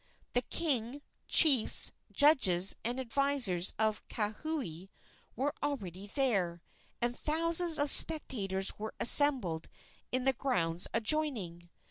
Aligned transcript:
The 0.33 0.41
king, 0.41 1.03
chiefs, 1.27 1.91
judges 2.11 2.75
and 2.83 2.99
advisers 2.99 3.75
of 3.77 4.01
Kauhi 4.07 4.89
were 5.35 5.53
already 5.61 6.07
there, 6.07 6.63
and 7.03 7.15
thousands 7.15 7.77
of 7.77 7.91
spectators 7.91 8.79
were 8.79 8.95
assembled 8.99 9.69
in 10.11 10.25
the 10.25 10.33
grounds 10.33 10.87
adjoining. 10.95 11.69